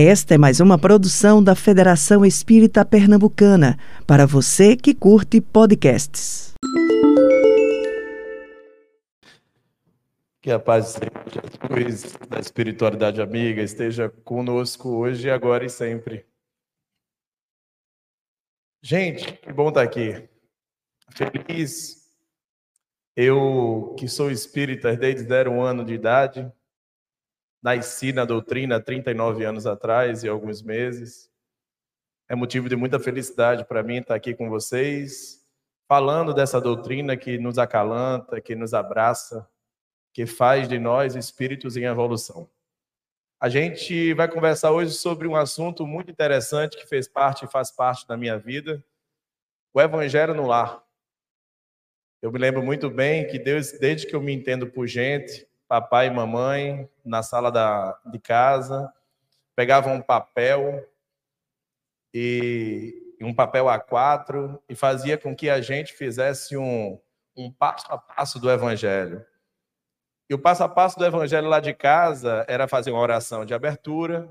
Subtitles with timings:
[0.00, 6.54] Esta é mais uma produção da Federação Espírita Pernambucana, para você que curte podcasts.
[10.40, 16.24] Que a paz de Jesus, da espiritualidade amiga, esteja conosco hoje, agora e sempre.
[18.80, 20.28] Gente, que bom estar aqui.
[21.10, 22.08] Feliz.
[23.16, 26.48] Eu, que sou espírita desde zero ano de idade,
[27.62, 31.30] nasci na doutrina há 39 anos atrás e alguns meses.
[32.28, 35.46] É motivo de muita felicidade para mim estar aqui com vocês,
[35.88, 39.48] falando dessa doutrina que nos acalanta, que nos abraça,
[40.12, 42.50] que faz de nós espíritos em evolução.
[43.40, 47.70] A gente vai conversar hoje sobre um assunto muito interessante que fez parte e faz
[47.70, 48.84] parte da minha vida,
[49.72, 50.84] o evangelho no lar.
[52.20, 56.06] Eu me lembro muito bem que Deus, desde que eu me entendo por gente, papai
[56.06, 58.92] e mamãe na sala da, de casa,
[59.54, 60.88] pegavam um papel
[62.12, 66.98] e um papel A4 e fazia com que a gente fizesse um,
[67.36, 69.24] um passo a passo do evangelho.
[70.30, 73.54] E o passo a passo do evangelho lá de casa era fazer uma oração de
[73.54, 74.28] abertura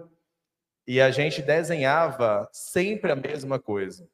[0.87, 4.07] e a gente desenhava sempre a mesma coisa.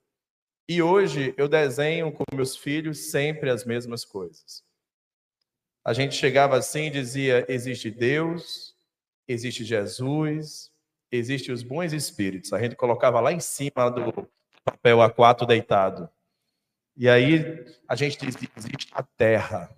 [0.67, 4.63] E hoje eu desenho com meus filhos sempre as mesmas coisas.
[5.85, 8.75] A gente chegava assim e dizia: existe Deus,
[9.27, 10.71] existe Jesus,
[11.11, 12.53] existe os bons espíritos.
[12.53, 14.27] A gente colocava lá em cima do
[14.63, 16.09] papel A4 deitado.
[16.95, 19.69] E aí a gente dizia: existe a terra.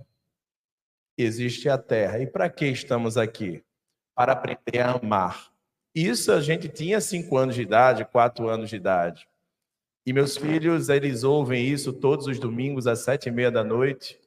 [1.17, 2.19] Existe a terra.
[2.19, 3.63] E para que estamos aqui?
[4.13, 5.51] Para aprender a amar.
[5.93, 9.27] Isso a gente tinha cinco anos de idade, quatro anos de idade.
[10.05, 14.19] E meus filhos, eles ouvem isso todos os domingos às sete e meia da noite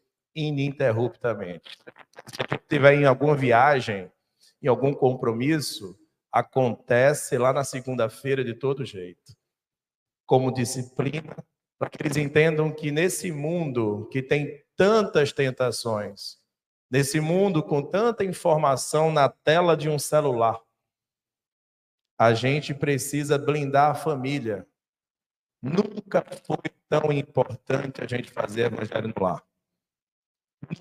[0.47, 1.77] ininterruptamente.
[2.27, 4.11] Se estiver em alguma viagem,
[4.63, 5.99] em algum compromisso,
[6.31, 9.37] acontece lá na segunda-feira de todo jeito.
[10.27, 11.37] Como disciplina,
[11.79, 16.39] para que eles entendam que nesse mundo que tem tantas tentações,
[16.91, 20.61] nesse mundo com tanta informação na tela de um celular,
[22.19, 24.67] a gente precisa blindar a família.
[25.63, 29.48] Nunca foi tão importante a gente fazer evangelho no lar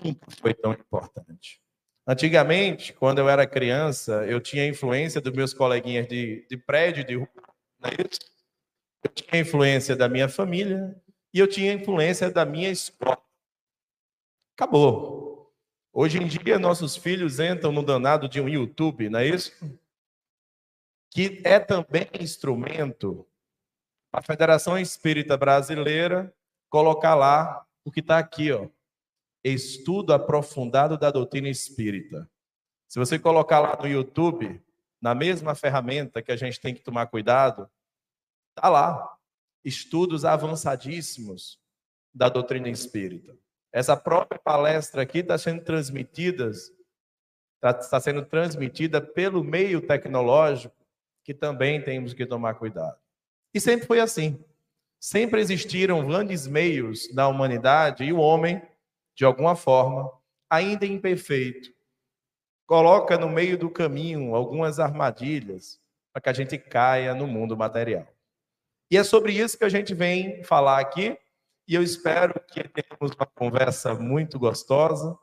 [0.04, 1.60] nunca foi tão importante.
[2.06, 7.16] Antigamente, quando eu era criança, eu tinha influência dos meus coleguinhas de, de prédio, de
[7.16, 7.28] rua,
[7.84, 8.20] é isso?
[9.04, 10.96] Eu tinha influência da minha família
[11.32, 13.22] e eu tinha influência da minha escola.
[14.56, 15.52] Acabou.
[15.92, 19.52] Hoje em dia, nossos filhos entram no danado de um YouTube, não é isso?
[21.10, 23.26] Que é também instrumento
[24.10, 26.34] para a Federação Espírita Brasileira
[26.70, 28.68] colocar lá o que está aqui, ó
[29.42, 32.28] estudo aprofundado da doutrina espírita.
[32.88, 34.62] Se você colocar lá no YouTube,
[35.00, 37.68] na mesma ferramenta que a gente tem que tomar cuidado,
[38.54, 39.16] tá lá.
[39.64, 41.60] Estudos avançadíssimos
[42.14, 43.36] da doutrina espírita.
[43.72, 50.74] Essa própria palestra aqui está sendo transmitida, está, está sendo transmitida pelo meio tecnológico,
[51.22, 52.98] que também temos que tomar cuidado.
[53.52, 54.42] E sempre foi assim.
[54.98, 58.60] Sempre existiram grandes meios da humanidade e o homem
[59.18, 60.12] de alguma forma,
[60.48, 61.74] ainda imperfeito,
[62.64, 65.80] coloca no meio do caminho algumas armadilhas
[66.12, 68.06] para que a gente caia no mundo material.
[68.88, 71.18] E é sobre isso que a gente vem falar aqui,
[71.66, 75.18] e eu espero que tenhamos uma conversa muito gostosa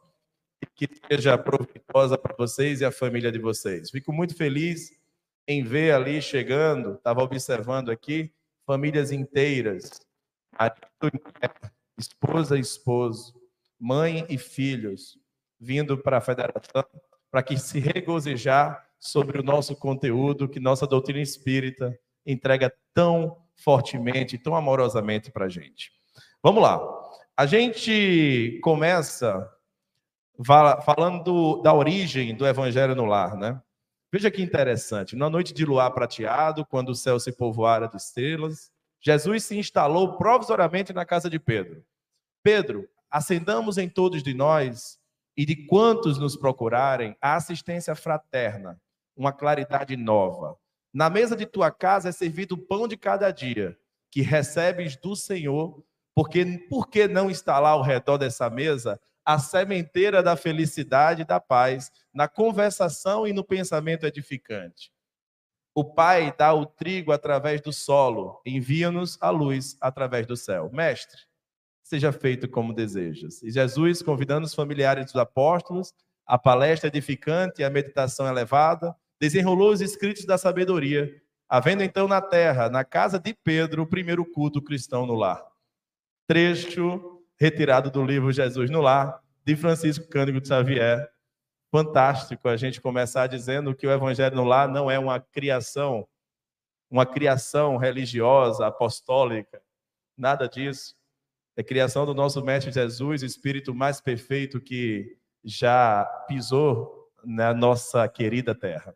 [0.61, 3.91] e que seja proveitosa para vocês e a família de vocês.
[3.91, 4.91] Fico muito feliz
[5.47, 8.33] em ver ali chegando, estava observando aqui,
[8.65, 10.01] famílias inteiras,
[11.97, 13.44] esposa e esposo,
[13.79, 15.17] mãe e filhos,
[15.59, 16.85] vindo para a federação,
[17.29, 24.37] para que se regozijar sobre o nosso conteúdo que nossa doutrina espírita entrega tão fortemente,
[24.37, 25.91] tão amorosamente para a gente.
[26.41, 26.81] Vamos lá.
[27.37, 29.49] A gente começa
[30.85, 33.61] falando da origem do evangelho no lar, né?
[34.11, 35.15] Veja que interessante.
[35.15, 38.71] Na noite de luar prateado, quando o céu se povoara de estrelas,
[39.01, 41.83] Jesus se instalou provisoriamente na casa de Pedro.
[42.41, 44.99] Pedro, acendamos em todos de nós
[45.37, 48.77] e de quantos nos procurarem a assistência fraterna,
[49.15, 50.57] uma claridade nova.
[50.93, 53.79] Na mesa de tua casa é servido o pão de cada dia,
[54.11, 55.81] que recebes do Senhor,
[56.13, 61.25] porque por que não está lá ao redor dessa mesa a sementeira da felicidade e
[61.25, 64.91] da paz, na conversação e no pensamento edificante?
[65.73, 70.69] O Pai dá o trigo através do solo, envia-nos a luz através do céu.
[70.73, 71.21] Mestre,
[71.85, 73.41] seja feito como desejas.
[73.43, 75.93] E Jesus, convidando os familiares dos apóstolos,
[76.25, 81.09] a palestra edificante e a meditação elevada, desenrolou os escritos da sabedoria
[81.47, 85.45] Havendo então na terra, na casa de Pedro, o primeiro culto cristão no lar.
[86.27, 91.07] Trecho retirado do livro Jesus no Lar, de Francisco Cândido de Xavier.
[91.71, 96.07] Fantástico a gente começar dizendo que o Evangelho no Lar não é uma criação,
[96.89, 99.61] uma criação religiosa, apostólica,
[100.17, 100.94] nada disso.
[101.57, 108.07] É criação do nosso Mestre Jesus, o Espírito mais perfeito que já pisou na nossa
[108.07, 108.95] querida terra.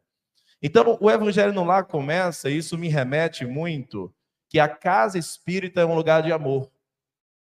[0.61, 4.13] Então, o Evangelho no Lar começa, e isso me remete muito,
[4.50, 6.69] que a casa espírita é um lugar de amor.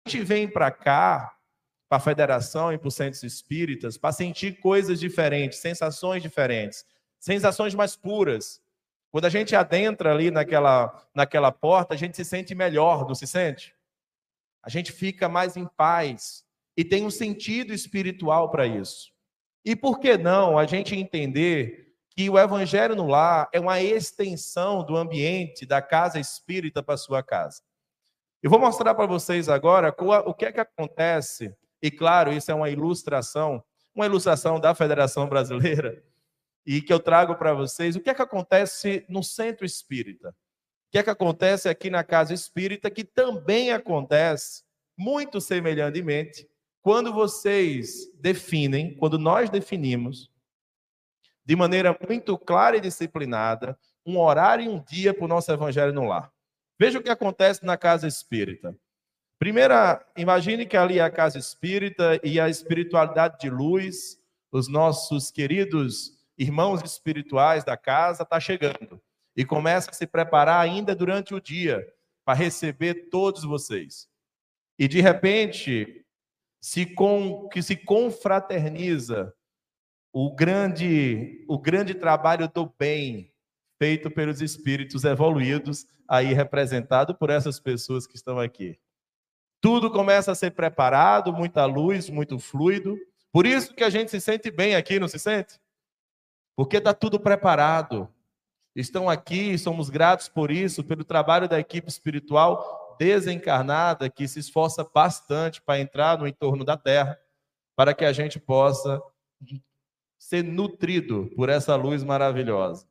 [0.06, 1.36] A gente vem para cá,
[1.88, 6.86] para a federação e para os centros espíritas, para sentir coisas diferentes, sensações diferentes,
[7.20, 8.62] sensações mais puras.
[9.10, 13.26] Quando a gente adentra ali naquela, naquela porta, a gente se sente melhor, não se
[13.26, 13.74] sente?
[14.64, 16.43] A gente fica mais em paz
[16.76, 19.12] e tem um sentido espiritual para isso.
[19.64, 24.84] E por que não a gente entender que o evangelho no lar é uma extensão
[24.84, 27.62] do ambiente da casa espírita para a sua casa?
[28.43, 29.94] Eu vou mostrar para vocês agora
[30.26, 33.62] o que é que acontece, e claro, isso é uma ilustração,
[33.94, 36.02] uma ilustração da Federação Brasileira,
[36.67, 40.34] e que eu trago para vocês o que é que acontece no centro espírita.
[40.94, 44.62] Que é que acontece aqui na casa espírita, que também acontece,
[44.96, 46.49] muito semelhantemente,
[46.81, 50.31] quando vocês definem, quando nós definimos,
[51.44, 53.76] de maneira muito clara e disciplinada,
[54.06, 56.32] um horário e um dia para o nosso evangelho no lar.
[56.79, 58.73] Veja o que acontece na casa espírita.
[59.37, 64.17] Primeira, imagine que ali é a casa espírita e a espiritualidade de luz,
[64.52, 69.02] os nossos queridos irmãos espirituais da casa está chegando
[69.36, 71.86] e começa a se preparar ainda durante o dia
[72.25, 74.08] para receber todos vocês.
[74.78, 76.04] E de repente,
[76.60, 79.34] se com, que se confraterniza
[80.12, 83.32] o grande o grande trabalho do bem
[83.78, 88.78] feito pelos espíritos evoluídos, aí representado por essas pessoas que estão aqui.
[89.60, 92.96] Tudo começa a ser preparado, muita luz, muito fluido.
[93.32, 95.58] Por isso que a gente se sente bem aqui, não se sente?
[96.56, 98.08] Porque está tudo preparado.
[98.74, 104.84] Estão aqui, somos gratos por isso, pelo trabalho da equipe espiritual desencarnada que se esforça
[104.84, 107.18] bastante para entrar no entorno da Terra,
[107.76, 109.02] para que a gente possa
[110.18, 112.88] ser nutrido por essa luz maravilhosa.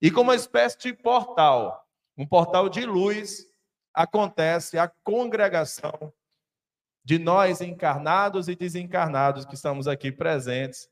[0.00, 1.86] E como uma espécie de portal,
[2.16, 3.46] um portal de luz,
[3.92, 6.12] acontece a congregação
[7.04, 10.88] de nós encarnados e desencarnados que estamos aqui presentes,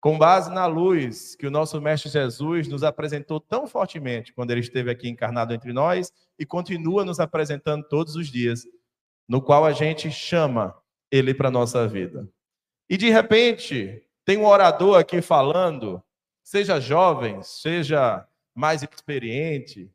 [0.00, 4.60] com base na luz que o nosso Mestre Jesus nos apresentou tão fortemente quando ele
[4.60, 8.64] esteve aqui encarnado entre nós e continua nos apresentando todos os dias,
[9.28, 10.74] no qual a gente chama
[11.10, 12.28] ele para a nossa vida.
[12.88, 16.02] E de repente, tem um orador aqui falando
[16.42, 19.92] seja jovem, seja mais experiente,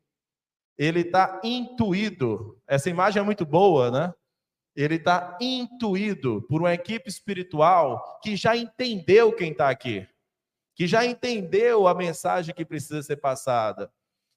[0.77, 2.61] ele está intuído.
[2.67, 4.13] Essa imagem é muito boa, né?
[4.75, 10.07] Ele está intuído por uma equipe espiritual que já entendeu quem está aqui,
[10.75, 13.91] que já entendeu a mensagem que precisa ser passada.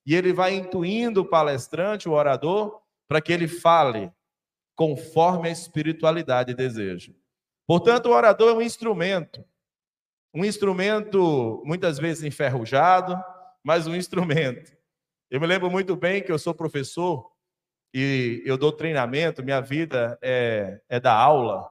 [0.04, 4.12] E ele vai intuindo o palestrante, o orador, para que ele fale
[4.74, 7.12] conforme a espiritualidade deseja.
[7.66, 9.44] Portanto, o orador é um instrumento
[10.36, 13.18] um instrumento muitas vezes enferrujado,
[13.64, 14.76] mas um instrumento.
[15.30, 17.32] Eu me lembro muito bem que eu sou professor
[17.92, 21.70] e eu dou treinamento, minha vida é, é da aula.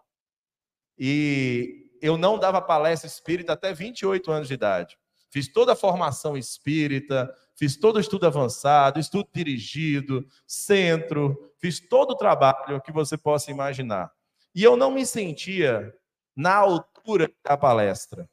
[0.97, 4.97] E eu não dava palestra espírita até 28 anos de idade.
[5.31, 12.11] Fiz toda a formação espírita, fiz todo o estudo avançado, estudo dirigido, centro, fiz todo
[12.11, 14.11] o trabalho que você possa imaginar.
[14.53, 15.93] E eu não me sentia
[16.35, 18.29] na altura da palestra.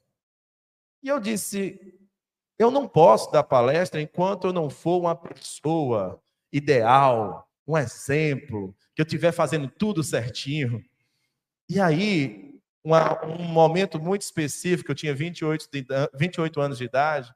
[1.03, 1.99] E eu disse:
[2.59, 6.23] eu não posso dar palestra enquanto eu não for uma pessoa
[6.53, 10.83] ideal, um exemplo, que eu estiver fazendo tudo certinho.
[11.69, 15.69] E aí, uma, um momento muito específico, eu tinha 28,
[16.15, 17.33] 28 anos de idade,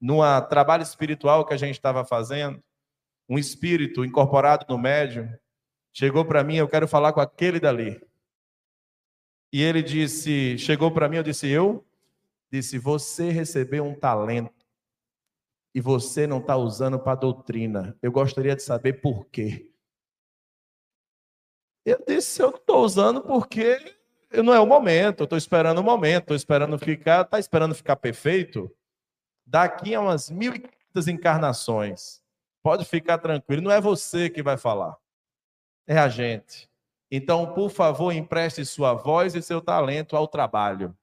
[0.00, 2.62] num trabalho espiritual que a gente estava fazendo,
[3.28, 5.28] um espírito incorporado no médium
[5.92, 8.00] chegou para mim, eu quero falar com aquele dali.
[9.52, 11.86] E ele disse, chegou para mim, eu disse, eu?
[12.50, 14.55] disse: Você recebeu um talento
[15.76, 17.94] e você não está usando para doutrina.
[18.00, 19.70] Eu gostaria de saber por quê.
[21.84, 23.78] Eu disse: Eu estou usando porque
[24.42, 25.20] não é o momento.
[25.20, 26.22] Eu estou esperando o momento.
[26.22, 27.26] Estou esperando ficar.
[27.26, 28.74] Está esperando ficar perfeito?
[29.44, 32.22] Daqui a umas mil e quinhentas encarnações.
[32.62, 33.60] Pode ficar tranquilo.
[33.60, 34.96] Não é você que vai falar.
[35.86, 36.70] É a gente.
[37.10, 40.96] Então, por favor, empreste sua voz e seu talento ao trabalho.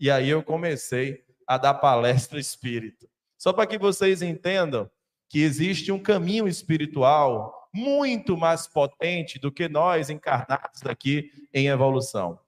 [0.00, 3.06] E aí eu comecei a dar palestra espírita.
[3.38, 4.90] Só para que vocês entendam
[5.28, 12.40] que existe um caminho espiritual muito mais potente do que nós encarnados aqui em evolução.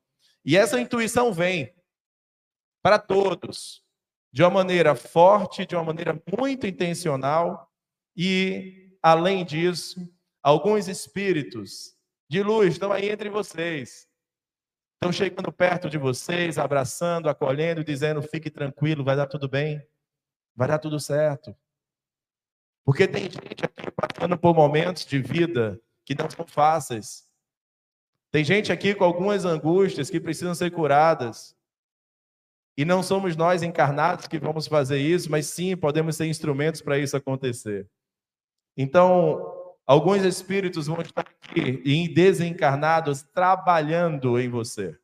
[0.45, 1.75] E essa intuição vem
[2.83, 3.83] para todos,
[4.33, 7.71] de uma maneira forte, de uma maneira muito intencional,
[8.16, 10.00] e, além disso,
[10.42, 11.95] alguns espíritos
[12.28, 14.09] de luz estão aí entre vocês.
[14.95, 19.80] Estão chegando perto de vocês, abraçando, acolhendo, dizendo: fique tranquilo, vai dar tudo bem,
[20.58, 21.56] vai dar tudo certo.
[22.84, 27.30] Porque tem gente aqui passando por momentos de vida que não são fáceis.
[28.32, 31.56] Tem gente aqui com algumas angústias que precisam ser curadas.
[32.76, 36.98] E não somos nós encarnados que vamos fazer isso, mas sim podemos ser instrumentos para
[36.98, 37.88] isso acontecer.
[38.76, 44.98] Então, alguns espíritos vão estar aqui em desencarnados trabalhando em você.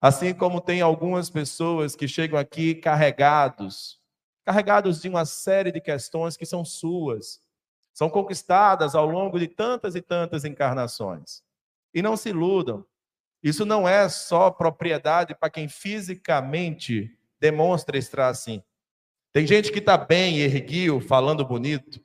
[0.00, 3.98] Assim como tem algumas pessoas que chegam aqui carregados,
[4.44, 7.40] carregados de uma série de questões que são suas,
[7.92, 11.42] são conquistadas ao longo de tantas e tantas encarnações.
[11.94, 12.84] E não se iludam.
[13.42, 18.62] Isso não é só propriedade para quem fisicamente demonstra estar assim.
[19.32, 22.04] Tem gente que está bem, erguiu, falando bonito.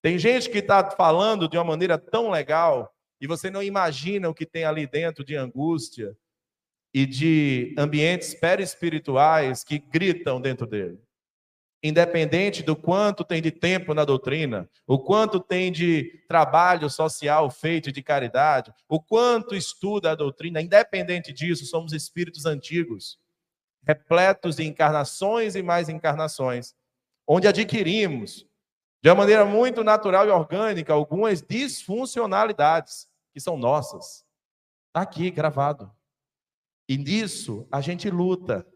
[0.00, 4.34] Tem gente que está falando de uma maneira tão legal e você não imagina o
[4.34, 6.16] que tem ali dentro de angústia
[6.96, 10.98] e de ambientes perispirituais que gritam dentro dele
[11.82, 17.92] independente do quanto tem de tempo na doutrina, o quanto tem de trabalho social feito
[17.92, 23.20] de caridade, o quanto estuda a doutrina, independente disso, somos espíritos antigos,
[23.86, 26.74] repletos de encarnações e mais encarnações,
[27.26, 28.46] onde adquirimos,
[29.00, 34.24] de uma maneira muito natural e orgânica, algumas disfuncionalidades que são nossas.
[34.88, 35.95] Está aqui gravado.
[36.88, 38.66] E nisso a gente luta.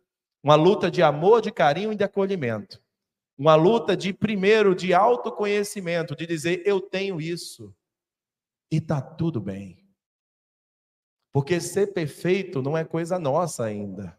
[0.42, 2.82] Uma luta de amor, de carinho e de acolhimento.
[3.36, 7.74] Uma luta de, primeiro, de autoconhecimento, de dizer, eu tenho isso.
[8.70, 9.86] E está tudo bem.
[11.32, 14.18] Porque ser perfeito não é coisa nossa ainda.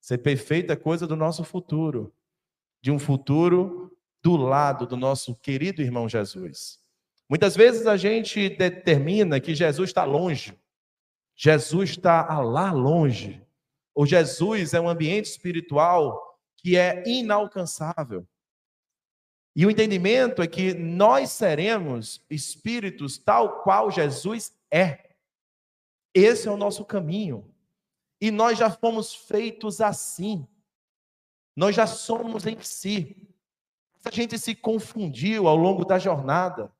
[0.00, 2.14] Ser perfeito é coisa do nosso futuro.
[2.80, 6.78] De um futuro do lado do nosso querido irmão Jesus.
[7.28, 10.56] Muitas vezes a gente determina que Jesus está longe.
[11.36, 13.46] Jesus está lá longe.
[13.94, 18.26] Ou Jesus é um ambiente espiritual que é inalcançável.
[19.54, 25.14] E o entendimento é que nós seremos espíritos tal qual Jesus é.
[26.12, 27.50] Esse é o nosso caminho.
[28.20, 30.46] E nós já fomos feitos assim.
[31.54, 33.16] Nós já somos em si.
[34.04, 36.70] A gente se confundiu ao longo da jornada.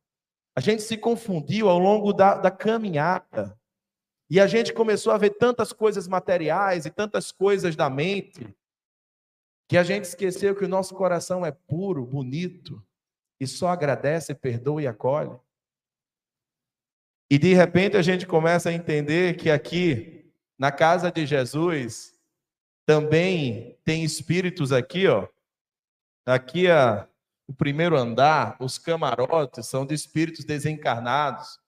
[0.55, 3.59] A gente se confundiu ao longo da, da caminhada.
[4.29, 8.55] E a gente começou a ver tantas coisas materiais e tantas coisas da mente
[9.69, 12.83] que a gente esqueceu que o nosso coração é puro, bonito,
[13.41, 15.39] e só agradece, perdoa e acolhe.
[17.31, 22.17] E de repente a gente começa a entender que aqui, na casa de Jesus,
[22.87, 25.29] também tem espíritos aqui, ó.
[26.25, 27.09] Aqui a,
[27.49, 31.59] o primeiro andar, os camarotes são de espíritos desencarnados.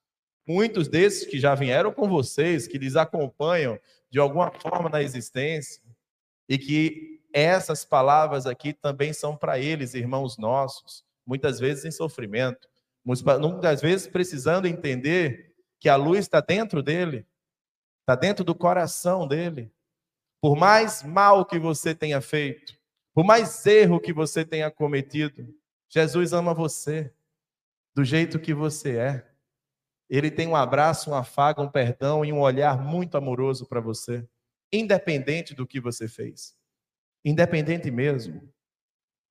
[0.48, 3.78] Muitos desses que já vieram com vocês, que lhes acompanham
[4.10, 5.82] de alguma forma na existência,
[6.48, 12.66] e que essas palavras aqui também são para eles, irmãos nossos, muitas vezes em sofrimento,
[13.04, 17.26] muitas vezes precisando entender que a luz está dentro dele,
[18.00, 19.70] está dentro do coração dele.
[20.40, 22.74] Por mais mal que você tenha feito,
[23.12, 25.54] por mais erro que você tenha cometido,
[25.90, 27.12] Jesus ama você
[27.94, 29.27] do jeito que você é.
[30.08, 34.26] Ele tem um abraço, um afago, um perdão e um olhar muito amoroso para você,
[34.72, 36.58] independente do que você fez
[37.24, 38.52] independente mesmo.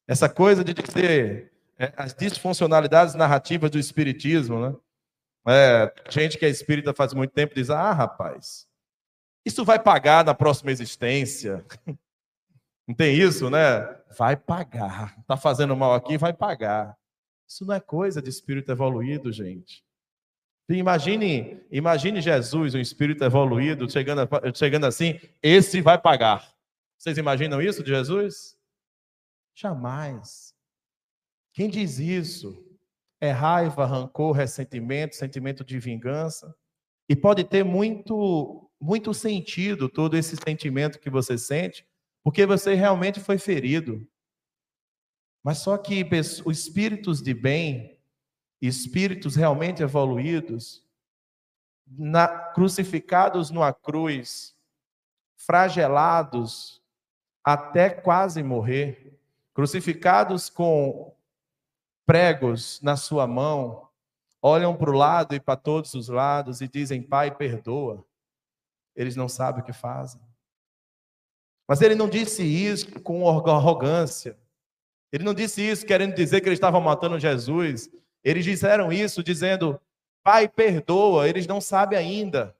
[0.07, 4.75] Essa coisa de dizer é, as disfuncionalidades narrativas do espiritismo, né?
[5.49, 8.67] É, gente que é espírita faz muito tempo diz: ah, rapaz,
[9.45, 11.65] isso vai pagar na próxima existência.
[12.87, 13.81] Não tem isso, né?
[14.17, 15.17] Vai pagar.
[15.19, 16.97] Está fazendo mal aqui, vai pagar.
[17.45, 19.83] Isso não é coisa de espírito evoluído, gente.
[20.69, 26.53] Imagine, imagine Jesus, um espírito evoluído, chegando, chegando assim, esse vai pagar.
[26.97, 28.57] Vocês imaginam isso de Jesus?
[29.55, 30.53] Jamais.
[31.53, 32.65] Quem diz isso
[33.21, 36.53] é raiva, rancor, ressentimento, sentimento de vingança.
[37.09, 41.87] E pode ter muito, muito sentido todo esse sentimento que você sente,
[42.23, 44.05] porque você realmente foi ferido.
[45.43, 46.05] Mas só que
[46.45, 47.96] os espíritos de bem,
[48.61, 50.83] espíritos realmente evoluídos,
[51.85, 54.55] na, crucificados numa cruz,
[55.35, 56.81] flagelados,
[57.43, 59.17] até quase morrer,
[59.53, 61.15] crucificados com
[62.05, 63.87] pregos na sua mão,
[64.41, 68.03] olham para o lado e para todos os lados e dizem: Pai, perdoa.
[68.95, 70.19] Eles não sabem o que fazem.
[71.67, 74.37] Mas ele não disse isso com arrogância.
[75.11, 77.89] Ele não disse isso querendo dizer que eles estavam matando Jesus.
[78.27, 79.79] Eles disseram isso dizendo:
[80.21, 81.29] Pai, perdoa.
[81.29, 82.53] Eles não sabem ainda.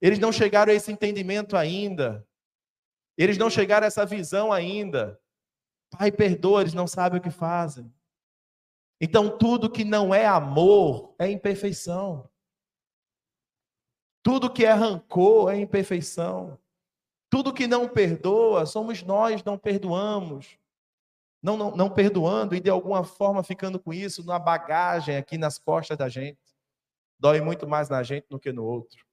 [0.00, 2.26] Eles não chegaram a esse entendimento ainda.
[3.16, 5.20] Eles não chegaram a essa visão ainda.
[5.96, 7.92] Pai, perdoa, eles não sabem o que fazem.
[9.00, 12.28] Então, tudo que não é amor é imperfeição.
[14.24, 16.58] Tudo que é rancor é imperfeição.
[17.30, 20.58] Tudo que não perdoa, somos nós, não perdoamos.
[21.42, 25.58] Não, não, não perdoando e de alguma forma ficando com isso na bagagem aqui nas
[25.58, 26.38] costas da gente.
[27.18, 29.04] Dói muito mais na gente do que no outro.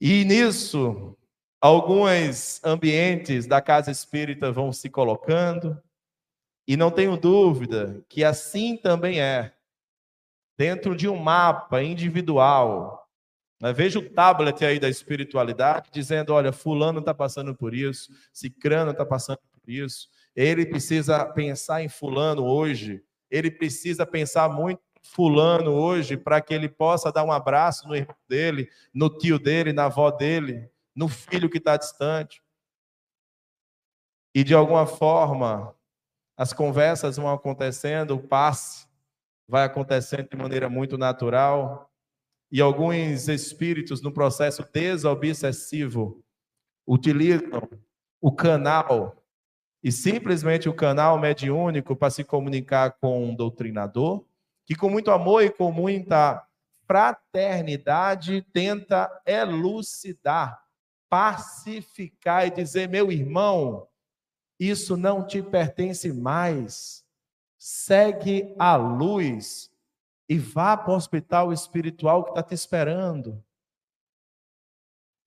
[0.00, 1.16] E nisso,
[1.60, 5.80] alguns ambientes da casa espírita vão se colocando,
[6.70, 9.52] e não tenho dúvida que assim também é.
[10.56, 13.10] Dentro de um mapa individual,
[13.60, 13.72] né?
[13.72, 19.04] veja o tablet aí da espiritualidade, dizendo: olha, Fulano está passando por isso, Cicrano está
[19.04, 26.16] passando por isso, ele precisa pensar em Fulano hoje, ele precisa pensar muito fulano hoje
[26.16, 30.10] para que ele possa dar um abraço no irmão dele, no tio dele, na avó
[30.10, 32.42] dele, no filho que está distante.
[34.34, 35.74] E de alguma forma,
[36.36, 38.86] as conversas vão acontecendo, o passe
[39.48, 41.90] vai acontecendo de maneira muito natural.
[42.50, 46.22] E alguns espíritos, no processo desobsessivo,
[46.86, 47.68] utilizam
[48.20, 49.19] o canal
[49.82, 54.24] e simplesmente o canal mediúnico para se comunicar com um doutrinador
[54.70, 56.46] que com muito amor e com muita
[56.86, 60.62] fraternidade tenta elucidar,
[61.08, 63.88] pacificar e dizer: meu irmão,
[64.60, 67.04] isso não te pertence mais.
[67.58, 69.70] Segue a luz
[70.28, 73.44] e vá para o hospital espiritual que está te esperando.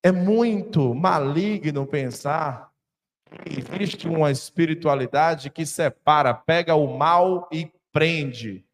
[0.02, 2.73] É muito maligno pensar
[3.46, 8.66] existe uma espiritualidade que separa, pega o mal e prende.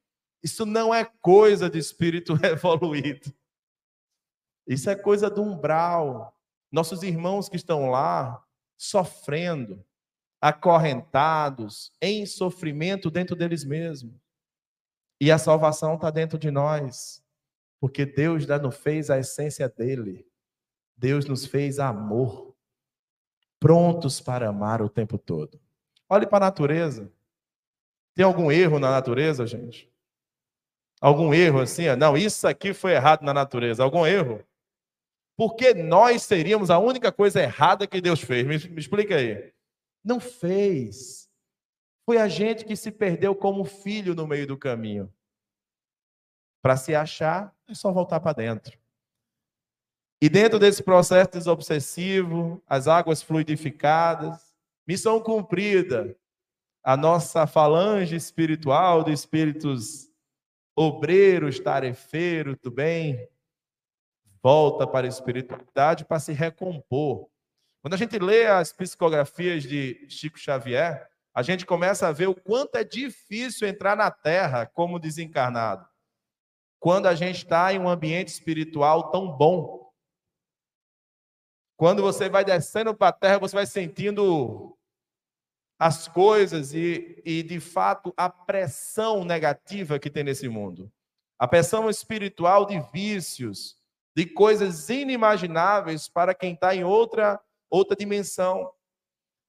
[0.42, 3.32] Isso não é coisa de espírito evoluído.
[4.66, 6.36] Isso é coisa do umbral.
[6.70, 8.42] Nossos irmãos que estão lá
[8.78, 9.84] sofrendo,
[10.40, 14.14] acorrentados, em sofrimento dentro deles mesmos.
[15.20, 17.22] E a salvação está dentro de nós,
[17.78, 20.26] porque Deus já nos fez a essência dele.
[20.96, 22.49] Deus nos fez amor,
[23.60, 25.60] prontos para amar o tempo todo.
[26.08, 27.12] Olhe para a natureza.
[28.14, 29.88] Tem algum erro na natureza, gente?
[31.00, 31.84] Algum erro assim?
[31.96, 33.84] Não, isso aqui foi errado na natureza.
[33.84, 34.44] Algum erro?
[35.36, 38.46] Porque nós seríamos a única coisa errada que Deus fez.
[38.46, 39.52] Me, me explica aí.
[40.02, 41.30] Não fez.
[42.04, 45.12] Foi a gente que se perdeu como filho no meio do caminho.
[46.62, 48.79] Para se achar, é só voltar para dentro.
[50.22, 54.54] E dentro desse processo desobsessivo, as águas fluidificadas,
[54.86, 56.14] missão cumprida,
[56.82, 60.10] a nossa falange espiritual de espíritos
[60.76, 63.28] obreiros, tarefeiros do bem,
[64.42, 67.28] volta para a espiritualidade para se recompor.
[67.82, 72.34] Quando a gente lê as psicografias de Chico Xavier, a gente começa a ver o
[72.34, 75.86] quanto é difícil entrar na Terra como desencarnado.
[76.78, 79.79] Quando a gente está em um ambiente espiritual tão bom.
[81.80, 84.76] Quando você vai descendo para a Terra, você vai sentindo
[85.78, 90.92] as coisas e, e, de fato, a pressão negativa que tem nesse mundo.
[91.38, 93.78] A pressão espiritual de vícios,
[94.14, 97.40] de coisas inimagináveis para quem está em outra,
[97.70, 98.70] outra dimensão.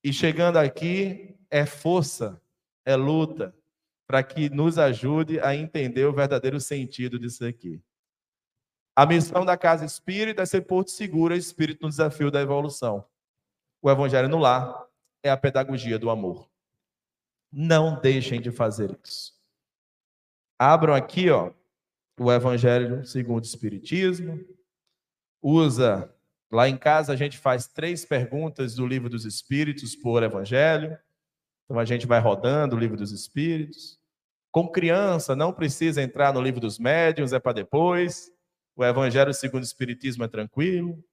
[0.01, 2.41] E chegando aqui, é força,
[2.85, 3.53] é luta,
[4.07, 7.83] para que nos ajude a entender o verdadeiro sentido disso aqui.
[8.95, 13.05] A missão da casa espírita é ser porto seguro, espírito no desafio da evolução.
[13.81, 14.85] O evangelho no lar
[15.23, 16.49] é a pedagogia do amor.
[17.51, 19.33] Não deixem de fazer isso.
[20.57, 21.51] Abram aqui, ó,
[22.19, 24.39] o Evangelho segundo o Espiritismo.
[25.41, 26.13] Usa
[26.51, 30.97] lá em casa a gente faz três perguntas do Livro dos Espíritos por Evangelho.
[31.65, 33.99] Então a gente vai rodando o Livro dos Espíritos.
[34.51, 38.31] Com criança não precisa entrar no Livro dos Médiuns, é para depois.
[38.75, 41.03] O Evangelho segundo o Espiritismo é tranquilo.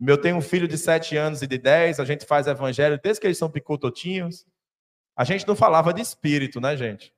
[0.00, 3.20] Eu tenho um filho de 7 anos e de 10, a gente faz evangelho desde
[3.20, 4.46] que eles são picototinhos.
[5.16, 7.12] A gente não falava de espírito, né, gente?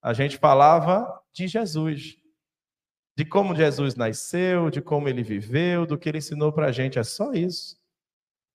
[0.00, 2.16] A gente falava de Jesus.
[3.16, 6.98] De como Jesus nasceu, de como ele viveu, do que ele ensinou para a gente.
[6.98, 7.76] É só isso.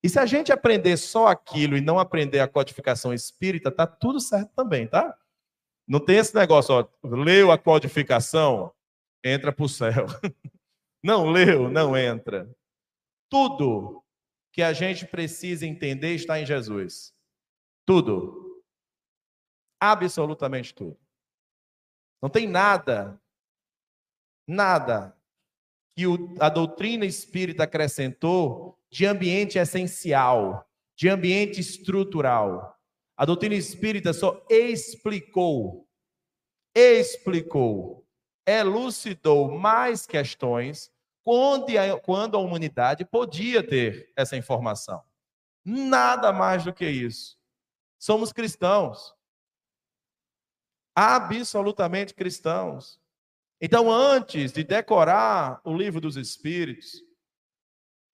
[0.02, 4.18] E se a gente aprender só aquilo e não aprender a codificação espírita, tá tudo
[4.18, 5.16] certo também, tá?
[5.86, 8.72] Não tem esse negócio, ó, leu a codificação,
[9.24, 10.06] entra para o céu.
[11.02, 12.50] Não leu, não entra.
[13.28, 14.04] Tudo
[14.52, 17.14] que a gente precisa entender está em Jesus.
[17.86, 18.62] Tudo.
[19.80, 20.98] Absolutamente tudo.
[22.20, 23.20] Não tem nada,
[24.46, 25.16] nada
[25.90, 26.04] que
[26.38, 32.78] a doutrina espírita acrescentou de ambiente essencial, de ambiente estrutural.
[33.16, 35.88] A doutrina espírita só explicou,
[36.74, 38.06] explicou,
[38.46, 45.02] elucidou mais questões quando a, quando a humanidade podia ter essa informação.
[45.64, 47.38] Nada mais do que isso.
[47.98, 49.14] Somos cristãos.
[50.96, 53.00] Absolutamente cristãos.
[53.60, 57.04] Então, antes de decorar o livro dos Espíritos,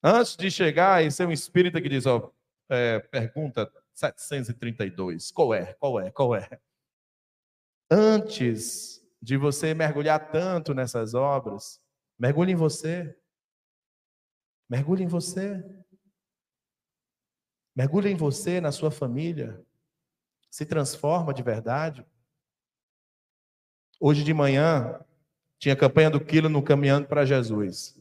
[0.02, 2.32] antes de chegar e ser um espírita que diz, ó,
[2.68, 6.60] é, pergunta 732, qual é, qual é, qual é?
[7.88, 11.82] Antes de você mergulhar tanto nessas obras,
[12.16, 13.12] mergulhe em você.
[14.70, 15.64] Mergulhe em você.
[17.74, 19.66] Mergulhe em você, na sua família.
[20.48, 22.06] Se transforma de verdade.
[23.98, 25.04] Hoje de manhã,
[25.58, 28.00] tinha campanha do quilo no Caminhando para Jesus.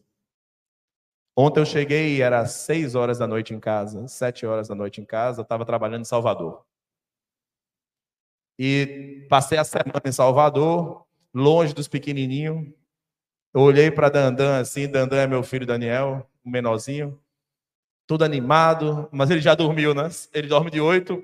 [1.35, 5.05] Ontem eu cheguei, era seis horas da noite em casa, sete horas da noite em
[5.05, 6.63] casa, estava trabalhando em Salvador.
[8.59, 11.04] E passei a semana em Salvador,
[11.35, 12.73] longe dos pequenininhos.
[13.53, 17.21] Eu olhei para Dandan assim, Dandan é meu filho Daniel, o menorzinho,
[18.07, 20.09] todo animado, mas ele já dormiu, né?
[20.33, 21.23] Ele dorme de oito.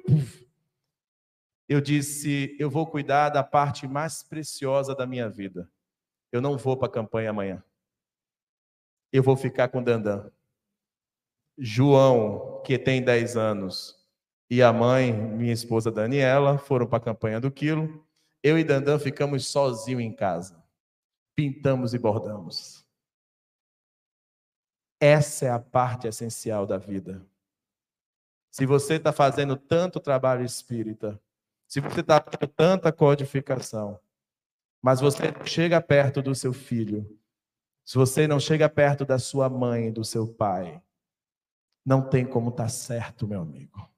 [1.67, 5.67] Eu disse, eu vou cuidar da parte mais preciosa da minha vida
[6.31, 7.63] eu não vou para a campanha amanhã.
[9.11, 10.31] Eu vou ficar com Dandan.
[11.57, 13.99] João, que tem 10 anos,
[14.49, 18.05] e a mãe, minha esposa Daniela, foram para a campanha do quilo.
[18.43, 20.63] Eu e Dandan ficamos sozinhos em casa.
[21.35, 22.85] Pintamos e bordamos.
[24.99, 27.25] Essa é a parte essencial da vida.
[28.51, 31.19] Se você está fazendo tanto trabalho espírita,
[31.67, 33.99] se você está fazendo tanta codificação,
[34.81, 37.17] mas você chega perto do seu filho,
[37.83, 40.81] se você não chega perto da sua mãe, do seu pai,
[41.85, 43.89] não tem como estar tá certo, meu amigo.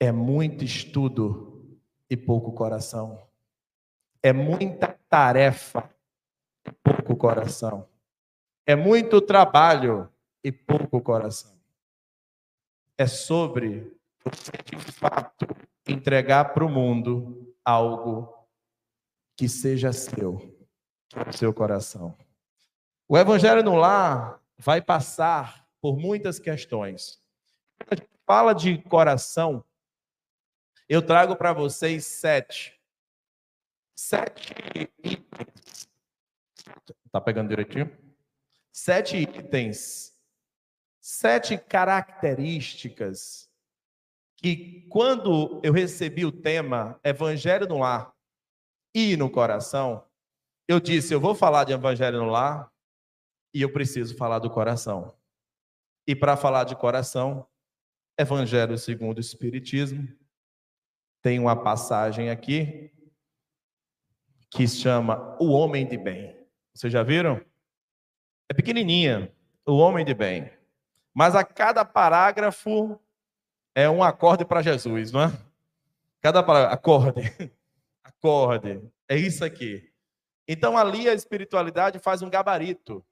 [0.00, 1.47] É muito estudo
[2.10, 3.26] e pouco coração.
[4.22, 5.88] É muita tarefa
[6.66, 7.88] e pouco coração.
[8.66, 10.08] É muito trabalho
[10.42, 11.58] e pouco coração.
[12.96, 15.46] É sobre você, de fato,
[15.86, 18.34] entregar para o mundo algo
[19.36, 20.66] que seja seu,
[21.32, 22.16] seu coração.
[23.08, 27.22] O evangelho no lar vai passar por muitas questões.
[27.88, 29.64] A gente fala de coração,
[30.88, 32.78] eu trago para vocês sete.
[33.96, 35.88] Sete itens.
[37.10, 37.90] Tá pegando direitinho?
[38.72, 40.16] Sete itens.
[41.00, 43.48] Sete características
[44.36, 48.14] que, quando eu recebi o tema Evangelho no Lar,
[48.94, 50.04] e no coração,
[50.66, 52.70] eu disse: eu vou falar de evangelho no lar
[53.54, 55.14] e eu preciso falar do coração.
[56.06, 57.46] E para falar de coração,
[58.18, 60.08] evangelho segundo o Espiritismo,
[61.22, 62.92] tem uma passagem aqui
[64.50, 66.36] que chama O Homem de Bem.
[66.74, 67.40] Vocês já viram?
[68.48, 69.32] É pequenininha,
[69.66, 70.50] O Homem de Bem.
[71.12, 72.98] Mas a cada parágrafo
[73.74, 75.32] é um acorde para Jesus, não é?
[76.20, 77.52] Cada parágrafo, acorde.
[78.02, 78.90] acorde.
[79.08, 79.92] É isso aqui.
[80.46, 83.04] Então, ali a espiritualidade faz um gabarito.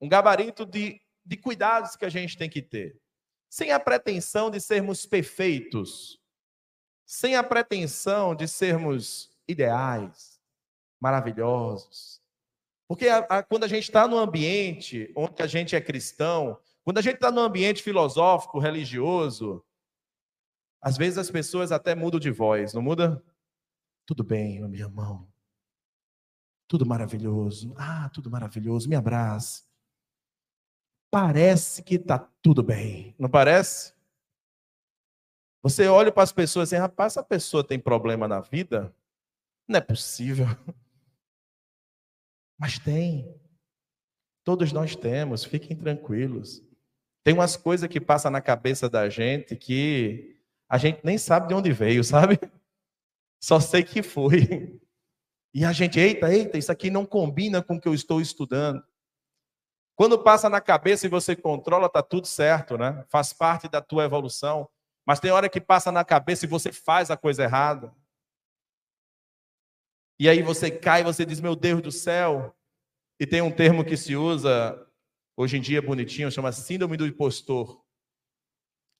[0.00, 3.00] Um gabarito de, de cuidados que a gente tem que ter.
[3.50, 6.20] Sem a pretensão de sermos perfeitos.
[7.14, 10.40] Sem a pretensão de sermos ideais,
[11.00, 12.20] maravilhosos.
[12.88, 16.98] Porque a, a, quando a gente está no ambiente onde a gente é cristão, quando
[16.98, 19.64] a gente está no ambiente filosófico, religioso,
[20.82, 23.22] às vezes as pessoas até mudam de voz, não muda?
[24.04, 25.32] Tudo bem, meu irmão.
[26.66, 27.72] Tudo maravilhoso.
[27.76, 28.88] Ah, tudo maravilhoso.
[28.88, 29.62] Me abrace.
[31.12, 33.93] Parece que está tudo bem, não parece?
[35.64, 38.94] Você olha para as pessoas assim, rapaz, essa pessoa tem problema na vida?
[39.66, 40.44] Não é possível.
[42.60, 43.34] Mas tem.
[44.44, 46.62] Todos nós temos, fiquem tranquilos.
[47.24, 51.54] Tem umas coisas que passam na cabeça da gente que a gente nem sabe de
[51.54, 52.38] onde veio, sabe?
[53.42, 54.78] Só sei que foi.
[55.54, 58.84] E a gente, eita, eita, isso aqui não combina com o que eu estou estudando.
[59.96, 63.02] Quando passa na cabeça e você controla, tá tudo certo, né?
[63.08, 64.68] Faz parte da tua evolução.
[65.06, 67.94] Mas tem hora que passa na cabeça e você faz a coisa errada.
[70.18, 72.56] E aí você cai, você diz: Meu Deus do céu.
[73.18, 74.80] E tem um termo que se usa
[75.36, 77.84] hoje em dia bonitinho, chama síndrome do impostor.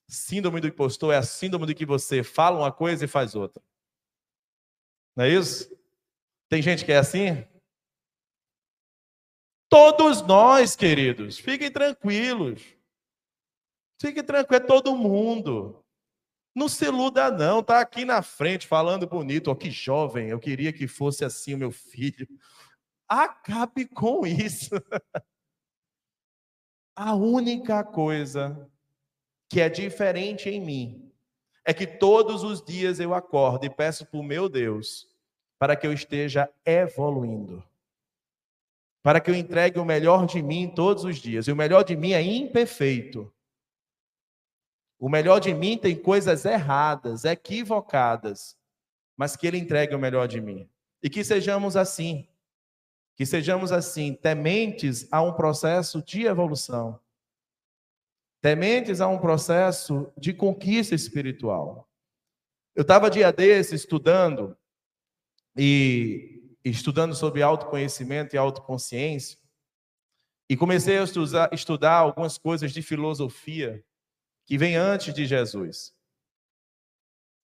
[0.08, 3.62] Síndrome do impostor é a síndrome de que você fala uma coisa e faz outra.
[5.16, 5.74] Não é isso?
[6.48, 7.46] Tem gente que é assim?
[9.68, 12.62] Todos nós, queridos, fiquem tranquilos.
[14.00, 15.83] Fiquem tranquilos, é todo mundo.
[16.54, 17.62] Não se iluda, não.
[17.62, 19.50] Tá aqui na frente falando bonito.
[19.50, 22.28] Ó, que jovem, eu queria que fosse assim o meu filho.
[23.08, 24.70] Acabe com isso.
[26.96, 28.70] A única coisa
[29.48, 31.12] que é diferente em mim
[31.64, 35.12] é que todos os dias eu acordo e peço para o meu Deus
[35.58, 37.64] para que eu esteja evoluindo.
[39.02, 41.48] Para que eu entregue o melhor de mim todos os dias.
[41.48, 43.32] E o melhor de mim é imperfeito.
[44.98, 48.56] O melhor de mim tem coisas erradas, equivocadas,
[49.16, 50.68] mas que Ele entregue o melhor de mim.
[51.02, 52.28] E que sejamos assim.
[53.16, 56.98] Que sejamos assim, tementes a um processo de evolução.
[58.40, 61.88] Tementes a um processo de conquista espiritual.
[62.74, 64.56] Eu estava dia desse estudando,
[65.56, 69.38] e estudando sobre autoconhecimento e autoconsciência,
[70.48, 73.84] e comecei a estudar, estudar algumas coisas de filosofia
[74.46, 75.94] que vem antes de Jesus.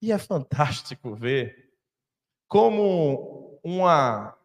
[0.02, 1.70] E é fantástico ver
[2.48, 4.36] como uma,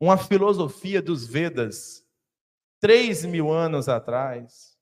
[0.00, 2.06] uma filosofia dos Vedas,
[2.80, 4.78] três mil anos atrás,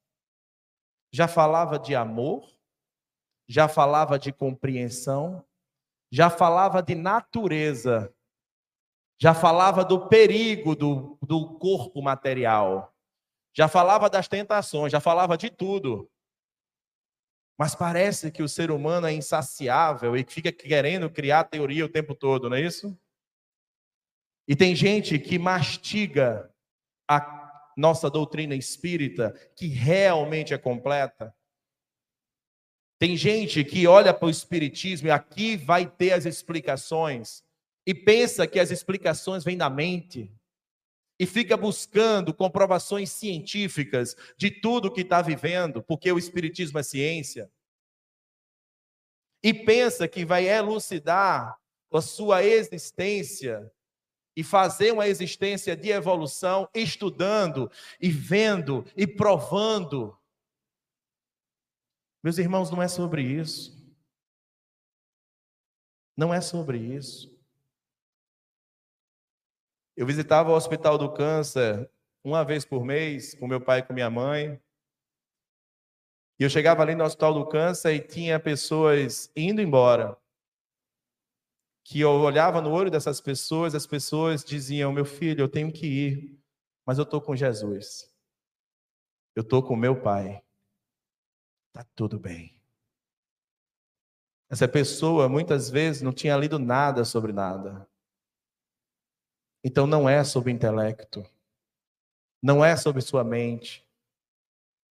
[1.12, 2.48] já falava de amor,
[3.48, 5.44] já falava de compreensão,
[6.12, 8.14] já falava de natureza,
[9.20, 12.94] já falava do perigo do, do corpo material,
[13.52, 16.08] já falava das tentações, já falava de tudo.
[17.58, 22.14] Mas parece que o ser humano é insaciável e fica querendo criar teoria o tempo
[22.14, 22.96] todo, não é isso?
[24.46, 26.54] E tem gente que mastiga
[27.10, 31.34] a nossa doutrina espírita, que realmente é completa.
[32.98, 37.44] Tem gente que olha para o espiritismo e aqui vai ter as explicações
[37.86, 40.32] e pensa que as explicações vêm da mente
[41.18, 47.50] e fica buscando comprovações científicas de tudo que está vivendo, porque o Espiritismo é ciência,
[49.42, 51.58] e pensa que vai elucidar
[51.92, 53.72] a sua existência
[54.36, 60.16] e fazer uma existência de evolução, estudando e vendo e provando.
[62.22, 63.76] Meus irmãos, não é sobre isso.
[66.16, 67.37] Não é sobre isso.
[69.98, 71.90] Eu visitava o Hospital do Câncer
[72.22, 74.62] uma vez por mês com meu pai e com minha mãe.
[76.38, 80.16] E eu chegava ali no Hospital do Câncer e tinha pessoas indo embora.
[81.82, 85.86] Que eu olhava no olho dessas pessoas, as pessoas diziam: Meu filho, eu tenho que
[85.86, 86.40] ir,
[86.86, 88.08] mas eu estou com Jesus.
[89.34, 90.40] Eu estou com meu pai.
[91.74, 92.56] Está tudo bem.
[94.48, 97.84] Essa pessoa muitas vezes não tinha lido nada sobre nada.
[99.68, 101.22] Então não é sobre intelecto,
[102.42, 103.86] não é sobre sua mente,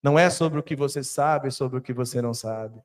[0.00, 2.80] não é sobre o que você sabe, sobre o que você não sabe.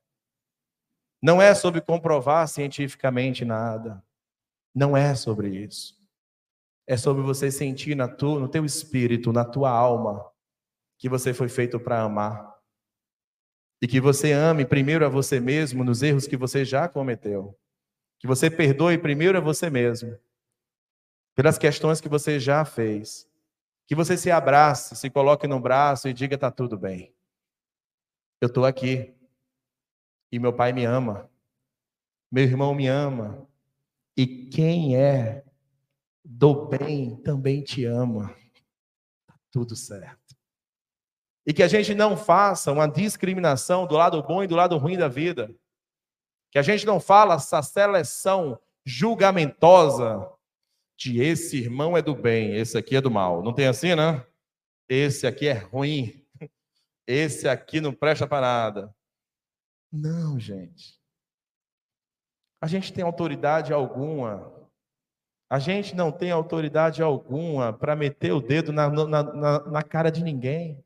[1.21, 4.03] Não é sobre comprovar cientificamente nada.
[4.73, 5.95] Não é sobre isso.
[6.87, 10.27] É sobre você sentir na tua, no teu espírito, na tua alma,
[10.97, 12.57] que você foi feito para amar.
[13.79, 17.55] E que você ame primeiro a você mesmo nos erros que você já cometeu.
[18.17, 20.17] Que você perdoe primeiro a você mesmo
[21.35, 23.29] pelas questões que você já fez.
[23.85, 27.13] Que você se abrace, se coloque no braço e diga: está tudo bem.
[28.39, 29.13] Eu estou aqui.
[30.31, 31.29] E meu pai me ama.
[32.31, 33.47] Meu irmão me ama.
[34.17, 35.43] E quem é
[36.23, 38.33] do bem também te ama.
[39.21, 40.35] Está tudo certo.
[41.45, 44.97] E que a gente não faça uma discriminação do lado bom e do lado ruim
[44.97, 45.53] da vida.
[46.51, 50.29] Que a gente não fala essa seleção julgamentosa
[51.03, 53.43] de esse irmão é do bem, esse aqui é do mal.
[53.43, 54.25] Não tem assim, né?
[54.87, 56.25] Esse aqui é ruim.
[57.05, 58.95] Esse aqui não presta para nada.
[59.91, 60.97] Não, gente.
[62.61, 64.51] A gente tem autoridade alguma.
[65.49, 70.09] A gente não tem autoridade alguma para meter o dedo na, na, na, na cara
[70.09, 70.81] de ninguém.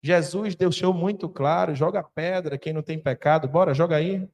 [0.00, 4.30] Jesus deixou muito claro: joga pedra, quem não tem pecado, bora, joga aí.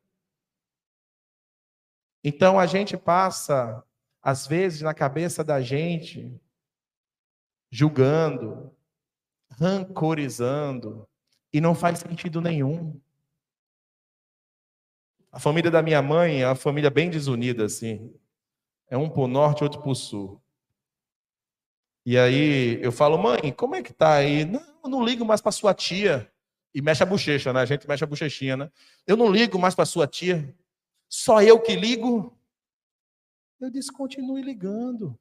[2.23, 3.83] Então a gente passa
[4.23, 6.41] às vezes na cabeça da gente,
[7.71, 8.75] julgando,
[9.51, 11.09] rancorizando,
[11.53, 13.01] e não faz sentido nenhum.
[15.31, 18.15] A família da minha mãe é uma família bem desunida, assim.
[18.89, 20.43] É um para o norte, outro para o sul.
[22.05, 24.45] E aí eu falo, mãe, como é que tá aí?
[24.45, 26.31] Não, não ligo mais para sua tia.
[26.75, 27.61] E mexe a bochecha, né?
[27.61, 28.71] A gente mexe a bochechinha, né?
[29.07, 30.55] Eu não ligo mais para sua tia.
[31.09, 32.38] Só eu que ligo.
[33.61, 35.19] Eu disse, continue ligando.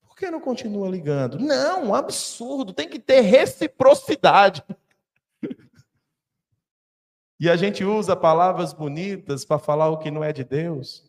[0.00, 1.38] Por que não continua ligando?
[1.38, 4.64] Não, absurdo, tem que ter reciprocidade.
[7.38, 11.06] e a gente usa palavras bonitas para falar o que não é de Deus.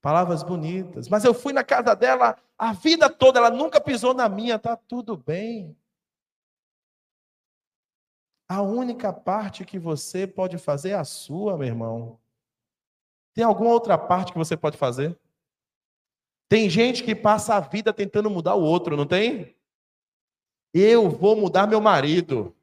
[0.00, 1.08] Palavras bonitas.
[1.08, 4.76] Mas eu fui na casa dela a vida toda, ela nunca pisou na minha, tá
[4.76, 5.76] tudo bem.
[8.48, 12.20] A única parte que você pode fazer é a sua, meu irmão.
[13.32, 15.18] Tem alguma outra parte que você pode fazer?
[16.48, 19.56] Tem gente que passa a vida tentando mudar o outro, não tem?
[20.72, 22.54] Eu vou mudar meu marido.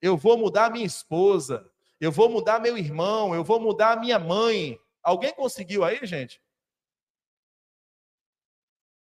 [0.00, 1.70] Eu vou mudar minha esposa.
[2.00, 3.34] Eu vou mudar meu irmão.
[3.34, 4.78] Eu vou mudar minha mãe.
[5.02, 6.40] Alguém conseguiu aí, gente?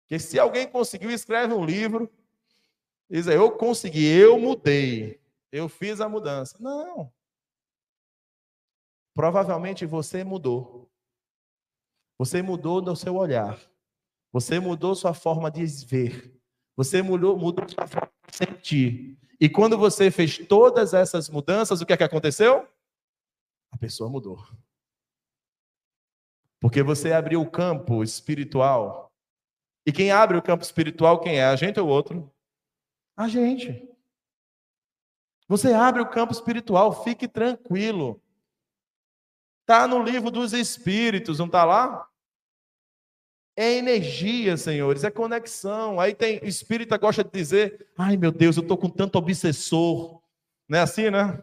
[0.07, 2.11] Que se alguém conseguiu, escreve um livro.
[3.09, 5.21] Diz aí, eu consegui, eu mudei.
[5.55, 6.57] Eu fiz a mudança.
[6.59, 7.12] Não.
[9.14, 10.90] Provavelmente você mudou.
[12.19, 13.57] Você mudou no seu olhar.
[14.33, 16.37] Você mudou sua forma de ver.
[16.77, 19.17] Você mudou, mudou sua forma de sentir.
[19.40, 22.69] E quando você fez todas essas mudanças, o que é que aconteceu?
[23.71, 24.45] A pessoa mudou.
[26.61, 29.09] Porque você abriu o campo espiritual.
[29.87, 31.45] E quem abre o campo espiritual, quem é?
[31.45, 32.29] A gente ou o outro?
[33.17, 33.94] A gente.
[35.55, 38.21] Você abre o campo espiritual, fique tranquilo.
[39.61, 42.11] Está no livro dos Espíritos, não está lá?
[43.55, 46.01] É energia, senhores, é conexão.
[46.01, 50.21] Aí tem, espírita gosta de dizer, ai meu Deus, eu estou com tanto obsessor.
[50.69, 51.40] Não é assim, né?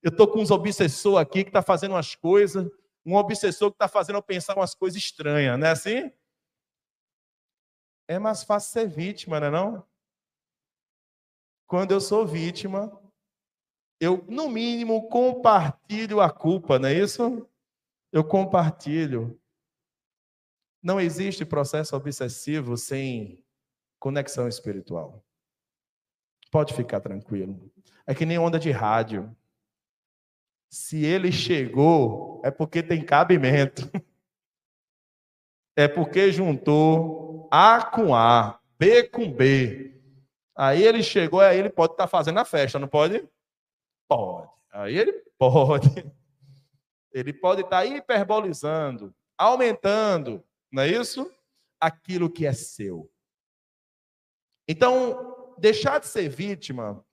[0.00, 2.70] Eu estou com uns obsessor aqui que está fazendo umas coisas,
[3.04, 6.12] um obsessor que está fazendo eu pensar umas coisas estranhas, não é assim?
[8.06, 9.86] É mais fácil ser vítima, não é não?
[11.66, 12.99] Quando eu sou vítima,
[14.00, 17.46] eu, no mínimo, compartilho a culpa, não é isso?
[18.10, 19.38] Eu compartilho.
[20.82, 23.44] Não existe processo obsessivo sem
[23.98, 25.22] conexão espiritual.
[26.50, 27.70] Pode ficar tranquilo.
[28.06, 29.36] É que nem onda de rádio.
[30.70, 33.82] Se ele chegou, é porque tem cabimento.
[35.76, 40.00] É porque juntou A com A, B com B.
[40.56, 43.26] Aí ele chegou, aí ele pode estar fazendo a festa, não pode?
[44.10, 44.50] Pode.
[44.72, 46.12] Aí ele pode.
[47.12, 51.32] Ele pode estar hiperbolizando, aumentando, não é isso?
[51.80, 53.10] Aquilo que é seu.
[54.68, 57.04] Então, deixar de ser vítima.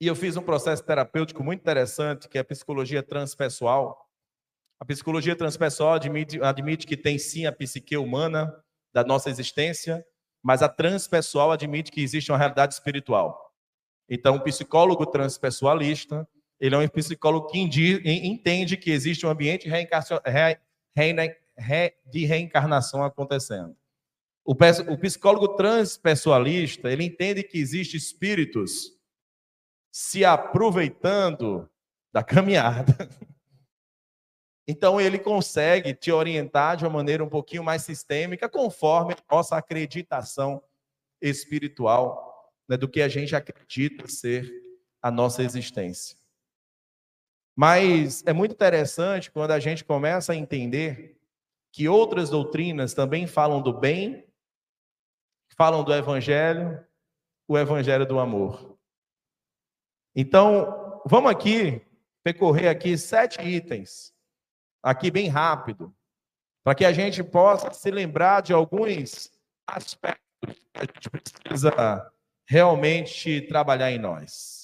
[0.00, 4.10] E eu fiz um processo terapêutico muito interessante, que é a psicologia transpessoal.
[4.80, 8.52] A psicologia transpessoal admite, admite que tem sim a psique humana
[8.92, 10.04] da nossa existência,
[10.42, 13.41] mas a transpessoal admite que existe uma realidade espiritual.
[14.08, 16.28] Então, o psicólogo transpessoalista,
[16.60, 19.68] ele é um psicólogo que entende que existe um ambiente
[22.10, 23.76] de reencarnação acontecendo.
[24.44, 24.54] O
[24.98, 28.98] psicólogo transpessoalista, ele entende que existem espíritos
[29.90, 31.68] se aproveitando
[32.12, 32.94] da caminhada.
[34.64, 39.56] Então, ele consegue te orientar de uma maneira um pouquinho mais sistêmica, conforme a nossa
[39.56, 40.62] acreditação
[41.20, 42.31] espiritual
[42.68, 44.50] né, do que a gente acredita ser
[45.00, 46.16] a nossa existência.
[47.54, 51.20] Mas é muito interessante quando a gente começa a entender
[51.70, 54.26] que outras doutrinas também falam do bem,
[55.56, 56.84] falam do evangelho,
[57.48, 58.78] o evangelho do amor.
[60.14, 61.84] Então, vamos aqui
[62.22, 64.14] percorrer aqui sete itens,
[64.82, 65.94] aqui bem rápido,
[66.62, 69.30] para que a gente possa se lembrar de alguns
[69.66, 70.22] aspectos
[70.72, 72.11] que a gente precisa
[72.46, 74.62] realmente trabalhar em nós.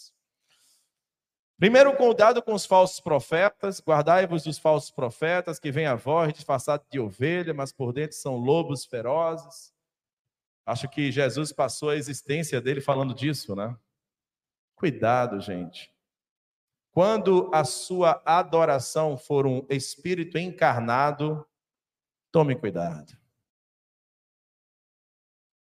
[1.59, 6.87] Primeiro, cuidado com os falsos profetas, guardai-vos dos falsos profetas, que vêm a voz disfarçados
[6.89, 9.75] de ovelha, mas por dentro são lobos ferozes.
[10.65, 13.77] Acho que Jesus passou a existência dele falando disso, né?
[14.77, 15.93] Cuidado, gente.
[16.93, 21.45] Quando a sua adoração for um espírito encarnado,
[22.31, 23.18] tome cuidado.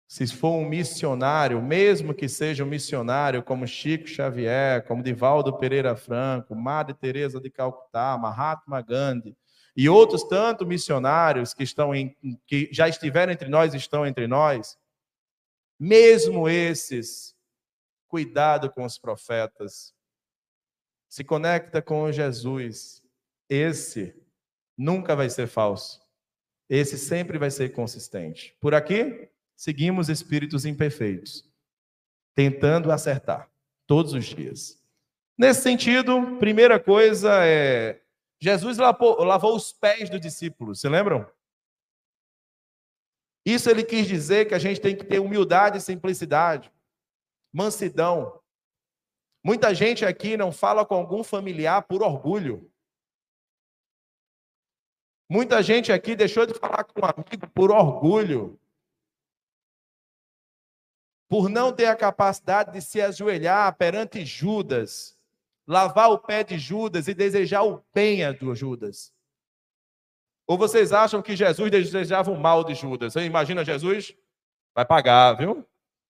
[0.08, 5.96] Se for um missionário, mesmo que seja um missionário como Chico Xavier, como Divaldo Pereira
[5.96, 9.36] Franco, Madre Teresa de Calcutá, Mahatma Gandhi
[9.76, 12.16] e outros tantos missionários que estão em,
[12.48, 14.78] que já estiveram entre nós, estão entre nós,
[15.78, 17.36] mesmo esses,
[18.08, 19.94] cuidado com os profetas.
[21.10, 23.04] Se conecta com Jesus.
[23.50, 24.16] Esse
[24.78, 26.02] nunca vai ser falso.
[26.70, 28.56] Esse sempre vai ser consistente.
[28.60, 31.50] Por aqui, seguimos espíritos imperfeitos,
[32.34, 33.50] tentando acertar
[33.88, 34.82] todos os dias.
[35.38, 38.02] Nesse sentido, primeira coisa é
[38.40, 41.30] Jesus lavou, lavou os pés dos discípulos, se lembram?
[43.46, 46.72] Isso ele quis dizer que a gente tem que ter humildade e simplicidade,
[47.54, 48.42] mansidão.
[49.44, 52.72] Muita gente aqui não fala com algum familiar por orgulho.
[55.30, 58.60] Muita gente aqui deixou de falar com um amigo por orgulho.
[61.28, 65.18] Por não ter a capacidade de se ajoelhar perante Judas,
[65.68, 69.14] lavar o pé de Judas e desejar o bem a Judas.
[70.48, 73.14] Ou vocês acham que Jesus desejava o mal de Judas?
[73.14, 74.16] Você imagina Jesus?
[74.76, 75.66] Vai pagar, viu?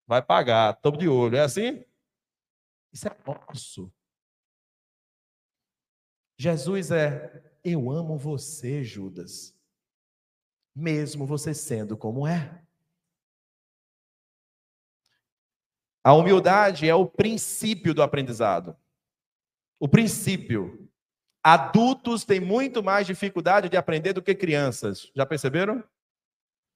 [0.05, 1.37] Vai pagar, estou de olho.
[1.37, 1.85] É assim?
[2.91, 3.91] Isso é nosso.
[6.37, 9.57] Jesus é eu amo você, Judas,
[10.75, 12.64] mesmo você sendo como é.
[16.05, 18.77] A humildade é o princípio do aprendizado.
[19.79, 20.87] O princípio.
[21.43, 25.11] Adultos têm muito mais dificuldade de aprender do que crianças.
[25.15, 25.83] Já perceberam?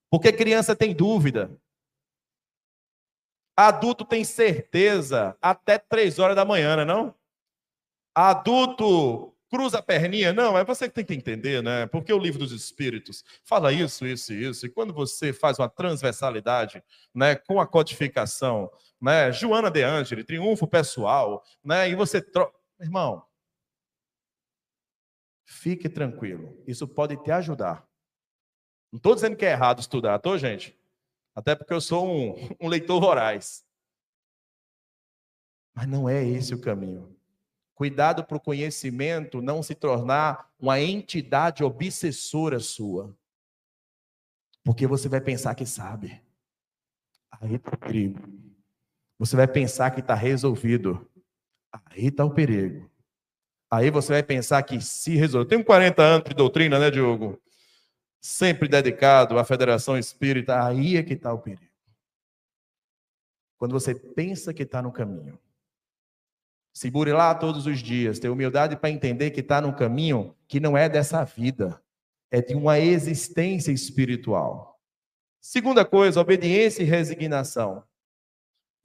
[0.10, 1.56] Porque criança tem dúvida.
[3.56, 7.16] Adulto tem certeza até três horas da manhã, não é não?
[8.16, 10.32] Adulto cruza a perninha.
[10.32, 11.88] Não, é você que tem que entender, né?
[11.88, 14.66] Porque o livro dos Espíritos fala isso, isso e isso.
[14.66, 16.84] E quando você faz uma transversalidade,
[17.14, 18.72] né, com a codificação,
[19.02, 22.58] né, Joana de Angeli, triunfo pessoal, né, e você troca.
[22.80, 23.26] Irmão,
[25.46, 26.64] fique tranquilo.
[26.66, 27.86] Isso pode te ajudar.
[28.92, 30.78] Não estou dizendo que é errado estudar, tô, gente?
[31.36, 33.66] Até porque eu sou um, um leitor voraz.
[35.76, 37.19] Mas não é esse o caminho.
[37.80, 43.18] Cuidado para o conhecimento não se tornar uma entidade obsessora sua.
[44.66, 46.22] Porque você vai pensar que sabe.
[47.32, 48.20] Aí está o perigo.
[49.18, 51.10] Você vai pensar que está resolvido.
[51.72, 52.92] Aí está o perigo.
[53.72, 55.48] Aí você vai pensar que se resolveu.
[55.48, 57.42] Tenho 40 anos de doutrina, né, Diogo?
[58.20, 60.66] Sempre dedicado à Federação Espírita.
[60.66, 61.72] Aí é que está o perigo.
[63.58, 65.40] Quando você pensa que está no caminho
[66.74, 68.20] Segure lá todos os dias.
[68.20, 71.82] Ter humildade para entender que está num caminho que não é dessa vida,
[72.32, 74.80] é de uma existência espiritual.
[75.42, 77.84] Segunda coisa, obediência e resignação.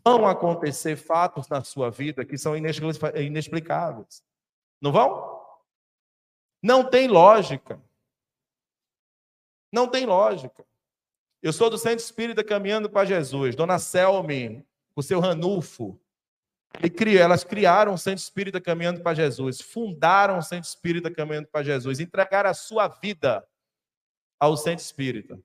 [0.04, 4.22] Vão acontecer fatos na sua vida que são inexplicáveis.
[4.80, 5.40] Não vão?
[6.62, 7.80] Não tem lógica.
[9.72, 10.64] Não tem lógica.
[11.42, 13.56] Eu sou do Centro Espírita caminhando para Jesus.
[13.56, 14.64] Dona Selme,
[14.94, 16.00] o seu Ranulfo,
[16.94, 21.64] criou, elas criaram o Centro Espírita Caminhando para Jesus, fundaram o Centro Espírita Caminhando para
[21.64, 23.46] Jesus, entregaram a sua vida
[24.38, 25.40] ao Centro Espírita.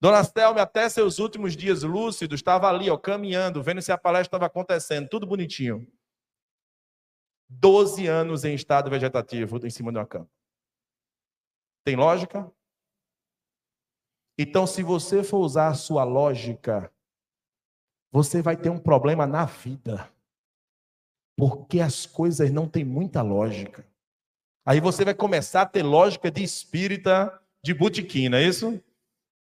[0.00, 4.36] Dona Stelma, até seus últimos dias lúcidos, estava ali, ó, caminhando, vendo se a palestra
[4.36, 5.90] estava acontecendo, tudo bonitinho.
[7.48, 10.28] Doze anos em estado vegetativo em cima de uma cama.
[11.84, 12.52] Tem lógica?
[14.36, 16.92] Então, se você for usar a sua lógica
[18.14, 20.08] você vai ter um problema na vida.
[21.36, 23.84] Porque as coisas não têm muita lógica.
[24.64, 28.80] Aí você vai começar a ter lógica de espírita de botequim, não é isso?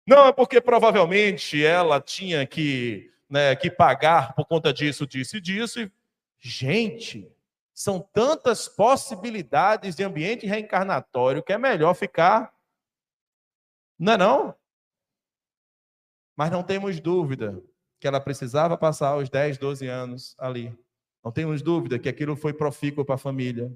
[0.06, 5.40] Não, é porque provavelmente ela tinha que, né, que pagar por conta disso, disso e
[5.42, 5.80] disso.
[5.80, 5.92] E...
[6.38, 7.30] Gente,
[7.74, 12.54] são tantas possibilidades de ambiente reencarnatório que é melhor ficar.
[13.98, 14.54] Não é não?
[16.34, 17.62] Mas não temos dúvida
[18.02, 20.76] que ela precisava passar os 10, 12 anos ali.
[21.24, 23.72] Não temos dúvida que aquilo foi profícuo para a família,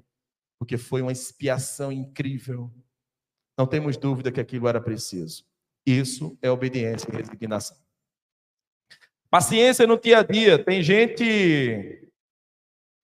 [0.59, 2.69] porque foi uma expiação incrível.
[3.57, 5.45] Não temos dúvida que aquilo era preciso.
[5.85, 7.77] Isso é obediência e resignação.
[9.29, 10.61] Paciência no dia a dia.
[10.61, 12.11] Tem gente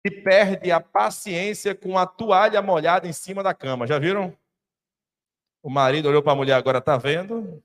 [0.05, 3.87] que perde a paciência com a toalha molhada em cima da cama.
[3.87, 4.37] Já viram?
[5.63, 7.65] O marido olhou para a mulher, agora está vendo?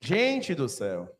[0.00, 1.14] Gente do céu.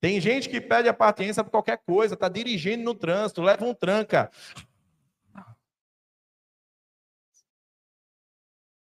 [0.00, 3.74] Tem gente que pede a paciência por qualquer coisa, está dirigindo no trânsito, leva um
[3.74, 4.30] tranca.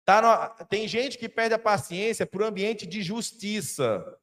[0.05, 0.66] Tá no...
[0.66, 4.18] Tem gente que perde a paciência por ambiente de justiça.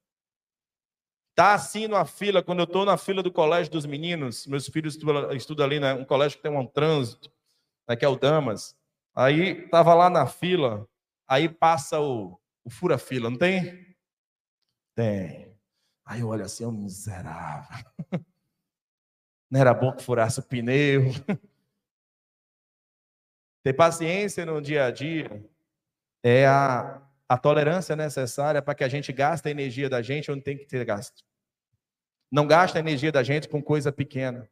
[1.36, 4.96] Tá assim numa fila, quando eu estou na fila do colégio dos meninos, meus filhos
[4.96, 7.32] estudam, ali, né, um colégio que tem um trânsito,
[7.88, 8.76] né, que é o Damas.
[9.16, 10.86] Aí estava lá na fila,
[11.28, 13.89] aí passa o, o fura-fila, não tem?
[15.00, 15.56] Tem.
[16.04, 17.86] Aí eu olho assim, é um miserável.
[19.50, 21.04] Não era bom que furasse o pneu.
[23.64, 25.50] Ter paciência no dia a dia
[26.22, 30.42] é a, a tolerância necessária para que a gente gaste a energia da gente onde
[30.42, 31.24] tem que ter gasto.
[32.30, 34.50] Não gaste a energia da gente com coisa pequena.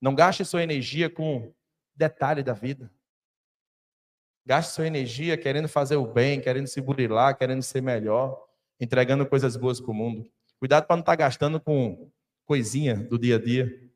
[0.00, 1.52] Não gaste sua energia com
[1.94, 2.90] detalhe da vida.
[4.46, 8.45] Gaste sua energia querendo fazer o bem, querendo se burilar, querendo ser melhor,
[8.80, 10.30] entregando coisas boas para o mundo.
[10.58, 12.10] Cuidado para não estar tá gastando com
[12.44, 13.90] coisinha do dia a dia.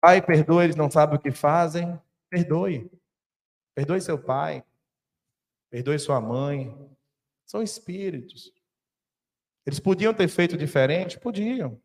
[0.00, 1.98] Pai, perdoe, eles não sabem o que fazem.
[2.28, 2.90] Perdoe.
[3.74, 4.64] Perdoe seu pai.
[5.70, 6.76] Perdoe sua mãe.
[7.46, 8.52] São espíritos.
[9.64, 11.20] Eles podiam ter feito diferente?
[11.20, 11.80] Podiam.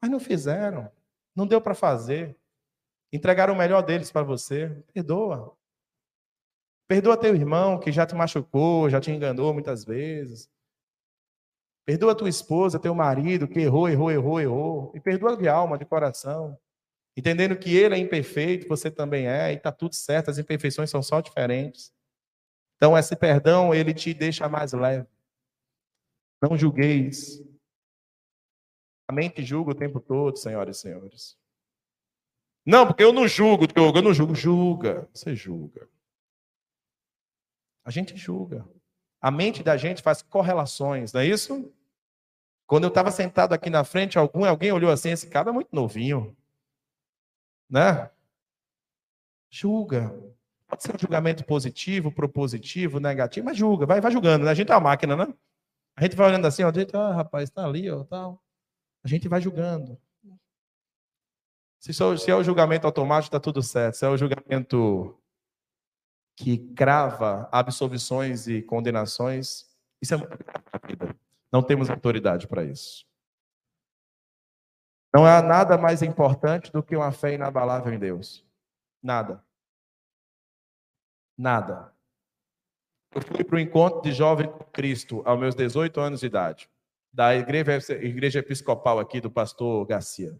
[0.00, 0.90] Mas não fizeram.
[1.34, 2.36] Não deu para fazer.
[3.12, 4.68] Entregaram o melhor deles para você.
[4.92, 5.56] Perdoa.
[6.88, 10.50] Perdoa teu irmão que já te machucou, já te enganou muitas vezes.
[11.84, 14.92] Perdoa tua esposa, teu marido que errou, errou, errou, errou.
[14.94, 16.56] E perdoa de alma, de coração.
[17.16, 21.02] Entendendo que ele é imperfeito, você também é, e está tudo certo, as imperfeições são
[21.02, 21.92] só diferentes.
[22.76, 25.06] Então, esse perdão, ele te deixa mais leve.
[26.40, 27.40] Não julgueis.
[29.08, 31.38] A mente julga o tempo todo, senhoras e senhores.
[32.64, 34.34] Não, porque eu não julgo, eu não julgo.
[34.34, 35.88] Julga, você julga.
[37.84, 38.66] A gente julga.
[39.22, 41.72] A mente da gente faz correlações, não é isso?
[42.66, 45.68] Quando eu estava sentado aqui na frente, algum, alguém olhou assim, esse cara é muito
[45.72, 46.36] novinho.
[47.70, 48.10] Né?
[49.48, 50.12] Julga.
[50.66, 54.50] Pode ser um julgamento positivo, propositivo, negativo, mas julga, vai, vai julgando, né?
[54.50, 55.32] A gente é uma máquina, né?
[55.94, 58.42] A gente vai olhando assim, ó, gente, ah, rapaz, está ali, ó, tal.
[59.04, 60.00] A gente vai julgando.
[61.78, 63.96] Se, se é o julgamento automático, está tudo certo.
[63.96, 65.16] Se é o julgamento
[66.42, 69.64] que crava absolvições e condenações,
[70.00, 70.36] isso é muito
[70.88, 71.16] vida.
[71.52, 73.06] Não temos autoridade para isso.
[75.14, 78.44] Não há nada mais importante do que uma fé inabalável em Deus.
[79.00, 79.44] Nada.
[81.38, 81.94] Nada.
[83.14, 86.68] Eu fui para o encontro de jovem Cristo aos meus 18 anos de idade,
[87.12, 90.36] da igreja, igreja episcopal aqui do pastor Garcia.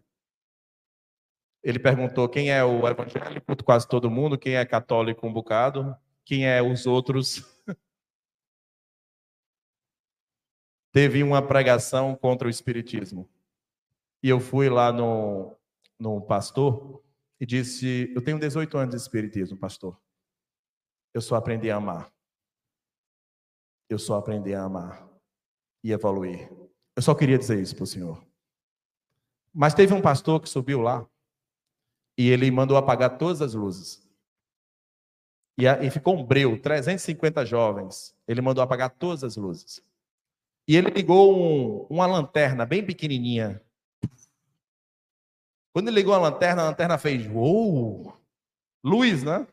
[1.63, 5.95] Ele perguntou quem é o evangélico, quase todo mundo, quem é católico, um bocado,
[6.25, 7.41] quem é os outros.
[10.91, 13.29] Teve uma pregação contra o espiritismo.
[14.21, 15.55] E eu fui lá no,
[15.97, 17.01] no pastor
[17.39, 19.97] e disse: Eu tenho 18 anos de espiritismo, pastor.
[21.13, 22.13] Eu só aprendi a amar.
[23.89, 25.07] Eu só aprendi a amar
[25.81, 26.51] e evoluir.
[26.95, 28.25] Eu só queria dizer isso para o senhor.
[29.53, 31.07] Mas teve um pastor que subiu lá
[32.17, 34.01] e ele mandou apagar todas as luzes.
[35.57, 38.15] E, e ficou um breu, 350 jovens.
[38.27, 39.81] Ele mandou apagar todas as luzes.
[40.67, 43.61] E ele ligou um, uma lanterna bem pequenininha
[45.73, 48.15] quando ele ligou a lanterna, a lanterna fez uou,
[48.83, 49.47] luz, né?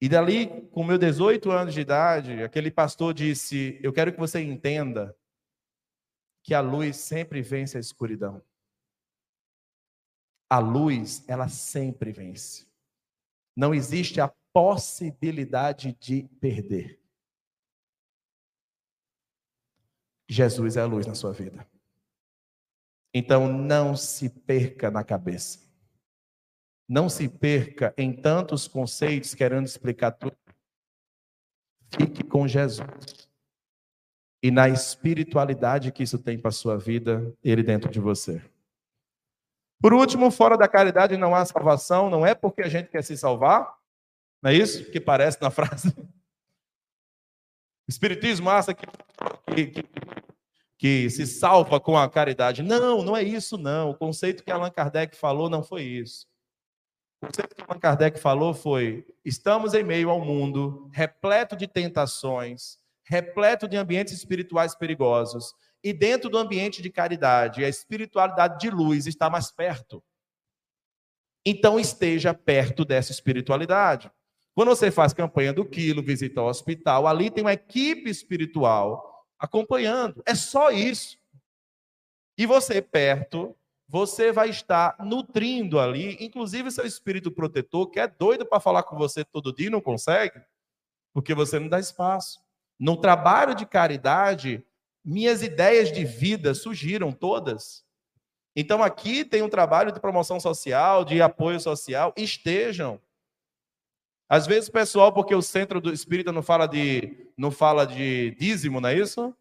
[0.00, 4.40] E dali, com meus 18 anos de idade, aquele pastor disse: Eu quero que você
[4.40, 5.16] entenda
[6.42, 8.42] que a luz sempre vence a escuridão.
[10.48, 12.66] A luz, ela sempre vence.
[13.56, 17.00] Não existe a possibilidade de perder.
[20.28, 21.66] Jesus é a luz na sua vida.
[23.14, 25.60] Então não se perca na cabeça.
[26.88, 30.36] Não se perca em tantos conceitos querendo explicar tudo.
[31.98, 33.28] Fique com Jesus.
[34.42, 38.42] E na espiritualidade que isso tem para a sua vida, ele dentro de você.
[39.80, 43.16] Por último, fora da caridade não há salvação, não é porque a gente quer se
[43.16, 43.74] salvar,
[44.42, 45.94] não é isso que parece na frase?
[47.88, 48.86] Espiritismo acha que,
[49.54, 50.06] que, que
[50.78, 52.62] que se salva com a caridade.
[52.62, 53.90] Não, não é isso não.
[53.90, 56.26] O conceito que Allan Kardec falou não foi isso.
[57.20, 62.78] O conceito que Allan Kardec falou foi: estamos em meio ao mundo repleto de tentações,
[63.06, 69.06] repleto de ambientes espirituais perigosos, e dentro do ambiente de caridade, a espiritualidade de luz
[69.06, 70.02] está mais perto.
[71.44, 74.10] Então esteja perto dessa espiritualidade.
[74.52, 80.22] Quando você faz campanha do quilo, visita o hospital, ali tem uma equipe espiritual acompanhando.
[80.26, 81.16] É só isso.
[82.36, 83.56] E você perto,
[83.88, 88.96] você vai estar nutrindo ali, inclusive seu espírito protetor, que é doido para falar com
[88.96, 90.42] você todo dia e não consegue,
[91.14, 92.44] porque você não dá espaço.
[92.78, 94.64] No trabalho de caridade,
[95.04, 97.84] minhas ideias de vida surgiram todas.
[98.54, 103.00] Então aqui tem um trabalho de promoção social, de apoio social, estejam.
[104.28, 108.80] Às vezes pessoal, porque o centro do espírita não fala de não fala de dízimo,
[108.80, 109.34] não é isso?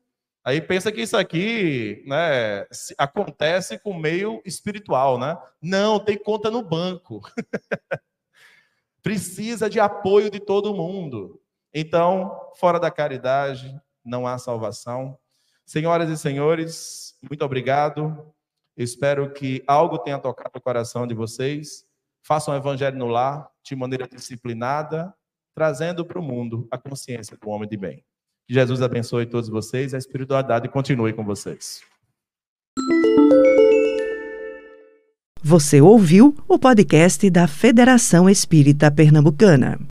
[0.44, 2.68] Aí pensa que isso aqui, né,
[3.00, 5.36] acontece com o meio espiritual, né?
[5.60, 7.22] Não, tem conta no banco.
[9.02, 11.40] precisa de apoio de todo mundo.
[11.78, 15.18] Então, fora da caridade, não há salvação.
[15.66, 18.34] Senhoras e senhores, muito obrigado.
[18.78, 21.86] espero que algo tenha tocado o coração de vocês.
[22.24, 25.14] Façam o evangelho no lar, de maneira disciplinada,
[25.54, 28.06] trazendo para o mundo a consciência do homem de bem.
[28.48, 31.82] Que Jesus abençoe todos vocês, a espiritualidade continue com vocês.
[35.44, 39.78] Você ouviu o podcast da Federação Espírita Pernambucana.